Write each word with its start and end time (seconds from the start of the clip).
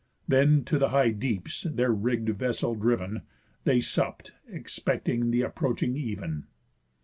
Then 0.27 0.63
to 0.63 0.79
the 0.79 0.89
high 0.89 1.11
deeps 1.11 1.61
their 1.61 1.91
rigg'd 1.91 2.29
vessel 2.29 2.73
driven, 2.73 3.21
They 3.65 3.81
supp'd, 3.81 4.31
expecting 4.47 5.29
the 5.29 5.43
approaching 5.43 5.95
even. 5.95 6.45